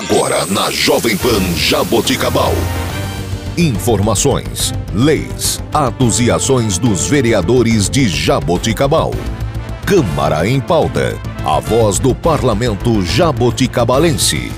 [0.00, 2.54] Agora na Jovem Pan Jaboticabal.
[3.58, 9.10] Informações, leis, atos e ações dos vereadores de Jaboticabal.
[9.84, 11.18] Câmara em pauta.
[11.44, 14.50] A voz do parlamento jaboticabalense.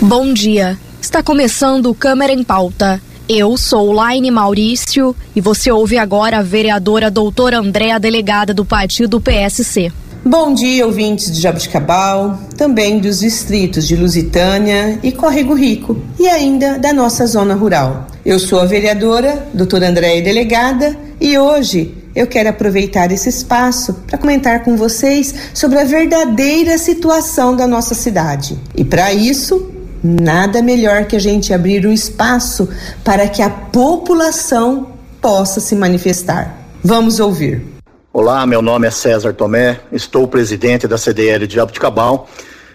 [0.00, 0.76] Bom dia.
[1.00, 3.00] Está começando Câmara em pauta.
[3.28, 9.20] Eu sou Laine Maurício e você ouve agora a vereadora doutora Andréa, delegada do partido
[9.20, 9.92] PSC.
[10.28, 16.80] Bom dia, ouvintes de Jabuticabal, também dos distritos de Lusitânia e Córrego Rico e ainda
[16.80, 18.08] da nossa zona rural.
[18.24, 24.18] Eu sou a vereadora, doutora Andréia Delegada, e hoje eu quero aproveitar esse espaço para
[24.18, 28.58] comentar com vocês sobre a verdadeira situação da nossa cidade.
[28.74, 29.70] E para isso,
[30.02, 32.68] nada melhor que a gente abrir um espaço
[33.04, 34.88] para que a população
[35.20, 36.66] possa se manifestar.
[36.82, 37.75] Vamos ouvir.
[38.18, 42.26] Olá, meu nome é César Tomé, estou presidente da CDL de Jabuticabal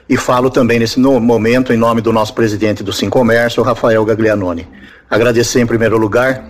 [0.08, 4.67] e falo também nesse momento em nome do nosso presidente do Sim Comércio, Rafael Gaglianoni.
[5.09, 6.48] Agradecer em primeiro lugar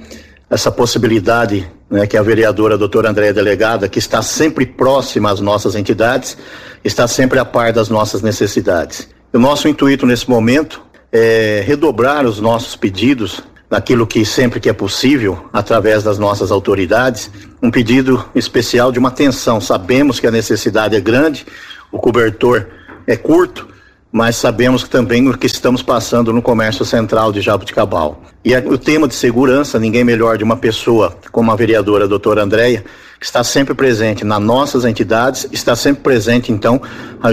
[0.50, 5.39] essa possibilidade né, que a vereadora a doutora Andréia Delegada, que está sempre próxima às
[5.39, 6.38] nossas entidades,
[6.83, 9.08] está sempre a par das nossas necessidades.
[9.31, 10.81] O nosso intuito nesse momento
[11.14, 17.31] é redobrar os nossos pedidos naquilo que sempre que é possível, através das nossas autoridades,
[17.64, 19.61] um pedido especial de uma atenção.
[19.61, 21.45] Sabemos que a necessidade é grande,
[21.89, 22.67] o cobertor
[23.08, 23.69] é curto,
[24.11, 28.22] mas sabemos também o que estamos passando no comércio central de Jabuticabal.
[28.44, 32.83] E o tema de segurança, ninguém melhor de uma pessoa como a vereadora doutora Andréia,
[33.17, 36.81] que está sempre presente nas nossas entidades, está sempre presente, então,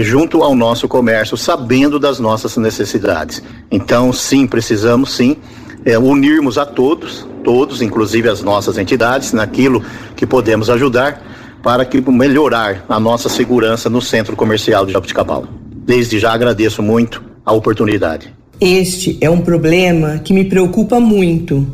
[0.01, 3.43] junto ao nosso comércio, sabendo das nossas necessidades.
[3.69, 5.35] Então, sim, precisamos sim
[5.85, 9.83] é, unirmos a todos, todos, inclusive as nossas entidades, naquilo
[10.15, 11.21] que podemos ajudar
[11.61, 15.45] para que melhorar a nossa segurança no centro comercial de Jabuticabal.
[15.85, 18.33] Desde já agradeço muito a oportunidade.
[18.61, 21.67] Este é um problema que me preocupa muito.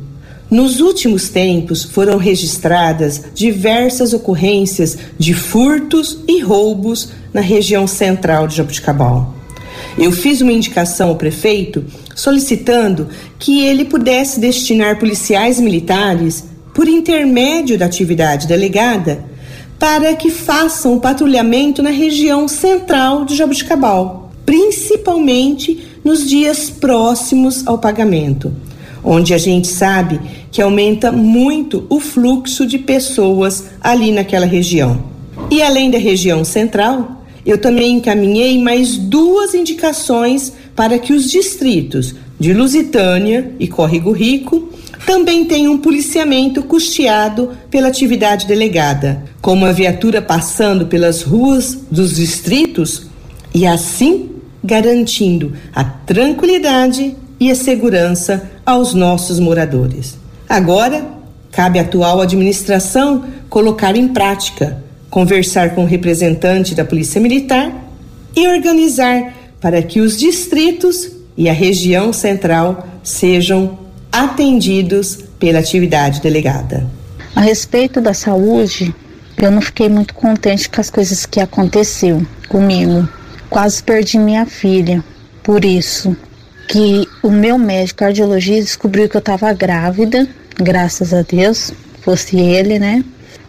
[0.49, 8.55] Nos últimos tempos foram registradas diversas ocorrências de furtos e roubos na região central de
[8.55, 9.33] Jabuticabal.
[9.97, 11.83] Eu fiz uma indicação ao prefeito
[12.15, 19.23] solicitando que ele pudesse destinar policiais militares, por intermédio da atividade delegada,
[19.77, 27.77] para que façam o patrulhamento na região central de Jabuticabal, principalmente nos dias próximos ao
[27.77, 28.53] pagamento,
[29.03, 30.19] onde a gente sabe
[30.51, 35.03] que aumenta muito o fluxo de pessoas ali naquela região.
[35.51, 42.15] E além da região central, eu também encaminhei mais duas indicações para que os distritos
[42.39, 44.69] de Lusitânia e Córrego Rico
[45.05, 52.15] também tenham um policiamento custeado pela atividade delegada, com uma viatura passando pelas ruas dos
[52.15, 53.07] distritos
[53.53, 54.31] e assim
[54.63, 60.17] garantindo a tranquilidade e a segurança aos nossos moradores.
[60.49, 61.05] Agora,
[61.51, 64.83] cabe à atual administração colocar em prática
[65.15, 67.71] conversar com o representante da Polícia Militar
[68.35, 73.79] e organizar para que os distritos e a região central sejam
[74.11, 76.85] atendidos pela atividade delegada.
[77.33, 78.93] A respeito da saúde,
[79.37, 83.07] eu não fiquei muito contente com as coisas que aconteceu comigo.
[83.49, 85.01] Quase perdi minha filha.
[85.41, 86.13] Por isso
[86.67, 90.27] que o meu médico cardiologista descobriu que eu estava grávida,
[90.57, 91.71] graças a Deus,
[92.01, 93.01] fosse ele, né?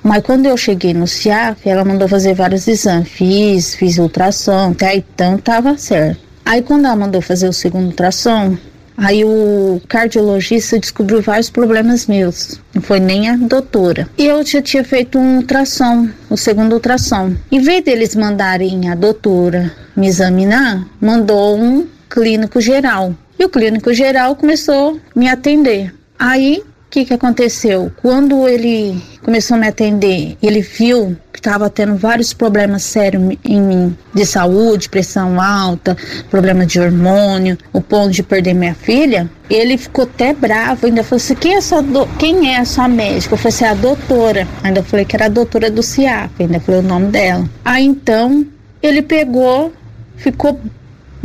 [0.06, 3.08] Mas quando eu cheguei no CIAF, ela mandou fazer vários exames.
[3.08, 6.20] Fiz, fiz ultrassom, até então tava certo.
[6.44, 8.56] Aí quando ela mandou fazer o segundo ultrassom,
[8.96, 12.60] aí o cardiologista descobriu vários problemas meus.
[12.72, 14.08] Não foi nem a doutora.
[14.16, 17.34] E eu já tinha feito um ultrassom, o segundo ultrassom.
[17.50, 23.12] Em vez deles mandarem a doutora me examinar, mandou um clínico geral.
[23.36, 25.92] E o clínico geral começou a me atender.
[26.16, 26.62] Aí
[26.96, 27.92] que, que aconteceu?
[28.00, 33.60] Quando ele começou a me atender, ele viu que estava tendo vários problemas sérios em
[33.60, 35.94] mim, de saúde, pressão alta,
[36.30, 39.30] problema de hormônio, o ponto de perder minha filha.
[39.50, 42.06] Ele ficou até bravo, ainda falou assim: quem é, sua do...
[42.18, 43.34] quem é a sua médica?
[43.34, 44.48] Eu falei assim: a doutora.
[44.62, 47.46] Ainda falei que era a doutora do CIAP, ainda falei o nome dela.
[47.62, 48.46] Aí então
[48.82, 49.70] ele pegou,
[50.16, 50.58] ficou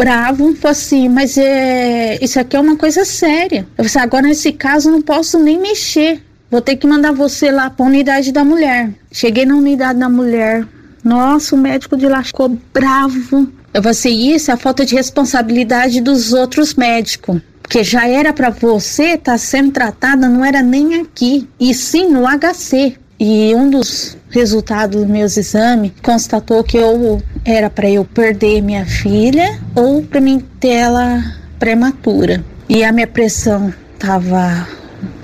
[0.01, 3.68] bravo, falou assim, mas é, isso aqui é uma coisa séria.
[3.77, 6.24] Eu falei assim, agora nesse caso não posso nem mexer.
[6.50, 8.89] Vou ter que mandar você lá para a unidade da mulher.
[9.12, 10.68] Cheguei na unidade da mulher.
[11.03, 13.48] Nossa, o médico de lá ficou bravo.
[13.74, 17.39] Eu falei assim, isso é a falta de responsabilidade dos outros médicos.
[17.62, 22.09] Porque já era para você estar tá sendo tratada, não era nem aqui, e sim
[22.09, 22.98] no HC.
[23.23, 28.83] E um dos resultados dos meus exames constatou que eu era para eu perder minha
[28.83, 31.23] filha ou para mim ter ela
[31.59, 32.44] prematura.
[32.68, 34.68] E a minha pressão estava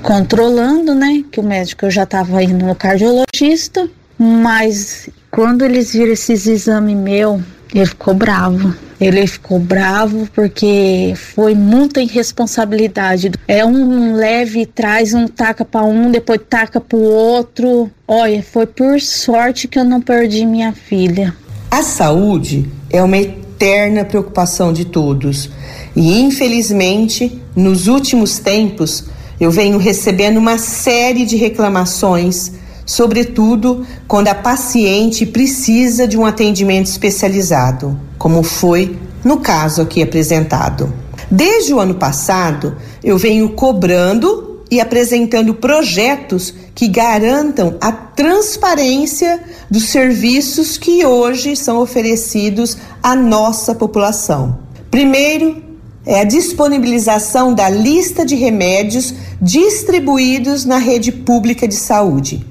[0.03, 1.23] controlando, né?
[1.31, 6.95] Que o médico eu já estava indo no cardiologista, mas quando eles viram esses exames
[6.95, 7.41] meu,
[7.73, 8.75] ele ficou bravo.
[8.99, 13.31] Ele ficou bravo porque foi muita irresponsabilidade.
[13.47, 17.91] É um leve, traz um taca para um, depois taca para o outro.
[18.07, 21.35] Olha, foi por sorte que eu não perdi minha filha.
[21.69, 25.49] A saúde é uma eterna preocupação de todos.
[25.95, 29.05] E infelizmente, nos últimos tempos,
[29.39, 32.51] eu venho recebendo uma série de reclamações
[32.87, 40.93] sobretudo quando a paciente precisa de um atendimento especializado, como foi no caso aqui apresentado.
[41.29, 49.85] Desde o ano passado, eu venho cobrando e apresentando projetos que garantam a transparência dos
[49.85, 54.59] serviços que hoje são oferecidos à nossa população.
[54.91, 55.63] Primeiro,
[56.05, 62.45] é a disponibilização da lista de remédios distribuídos na rede pública de saúde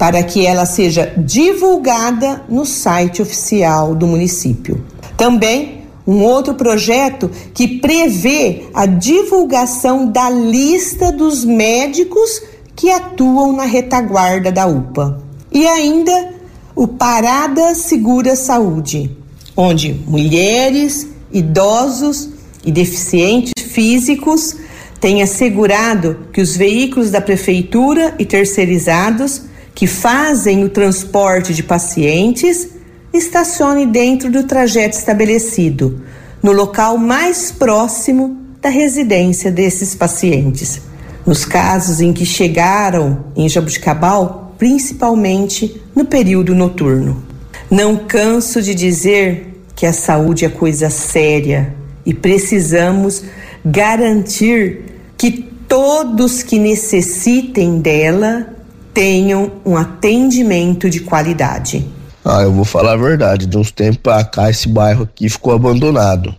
[0.00, 4.82] para que ela seja divulgada no site oficial do município.
[5.20, 12.42] Também um outro projeto que prevê a divulgação da lista dos médicos
[12.74, 15.20] que atuam na retaguarda da UPA.
[15.52, 16.32] E ainda
[16.74, 19.14] o Parada Segura Saúde,
[19.54, 22.30] onde mulheres, idosos
[22.64, 24.56] e deficientes físicos
[24.98, 29.42] têm assegurado que os veículos da prefeitura e terceirizados
[29.74, 32.79] que fazem o transporte de pacientes
[33.12, 36.02] estacione dentro do trajeto estabelecido,
[36.42, 40.80] no local mais próximo da residência desses pacientes.
[41.26, 47.22] Nos casos em que chegaram em Jabuticabal, principalmente no período noturno.
[47.70, 51.74] Não canso de dizer que a saúde é coisa séria
[52.04, 53.24] e precisamos
[53.64, 54.84] garantir
[55.16, 55.30] que
[55.68, 58.46] todos que necessitem dela
[58.92, 61.86] tenham um atendimento de qualidade.
[62.24, 63.46] Ah, eu vou falar a verdade.
[63.46, 66.34] De uns tempos para cá, esse bairro aqui ficou abandonado.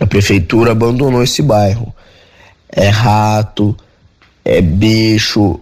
[0.00, 1.92] A prefeitura abandonou esse bairro.
[2.70, 3.76] É rato,
[4.44, 5.60] é bicho,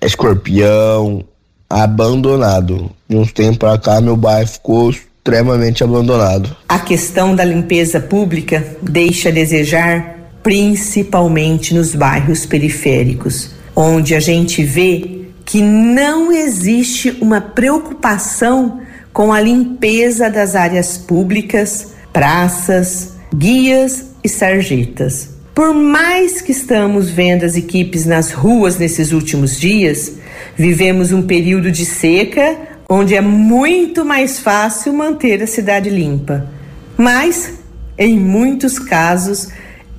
[0.00, 1.24] é escorpião,
[1.68, 2.90] abandonado.
[3.08, 6.56] De uns tempos para cá, meu bairro ficou extremamente abandonado.
[6.68, 14.62] A questão da limpeza pública deixa a desejar, principalmente nos bairros periféricos onde a gente
[14.62, 18.80] vê que não existe uma preocupação
[19.12, 25.30] com a limpeza das áreas públicas, praças, guias e sarjetas.
[25.54, 30.12] Por mais que estamos vendo as equipes nas ruas nesses últimos dias,
[30.56, 32.56] vivemos um período de seca
[32.88, 36.46] onde é muito mais fácil manter a cidade limpa.
[36.96, 37.54] Mas,
[37.98, 39.48] em muitos casos,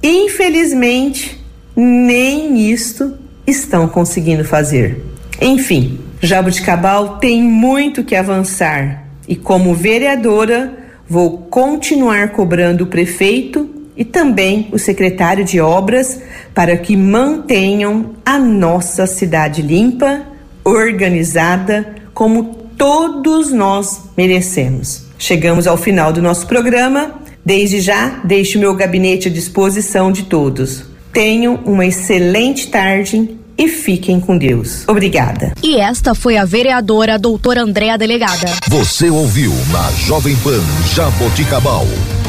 [0.01, 1.43] infelizmente,
[1.75, 3.13] nem isto
[3.45, 5.12] estão conseguindo fazer.
[5.43, 10.73] Enfim, Jabuticabal tem muito que avançar e, como vereadora,
[11.05, 16.21] vou continuar cobrando o prefeito e também o secretário de obras
[16.55, 20.21] para que mantenham a nossa cidade limpa,
[20.63, 25.07] organizada, como todos nós merecemos.
[25.19, 27.21] Chegamos ao final do nosso programa.
[27.45, 30.85] Desde já, deixo meu gabinete à disposição de todos.
[31.11, 34.83] Tenham uma excelente tarde e fiquem com Deus.
[34.87, 35.53] Obrigada.
[35.61, 38.47] E esta foi a vereadora doutora Andréa Delegada.
[38.69, 40.61] Você ouviu na Jovem Pan
[40.93, 41.85] Jaboticabal.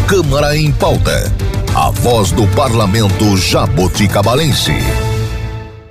[0.06, 1.32] Câmara em pauta.
[1.74, 4.72] A voz do parlamento jaboticabalense.